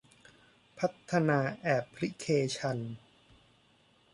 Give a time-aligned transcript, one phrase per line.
[0.77, 2.77] พัฒนาแอปพลิเคชัน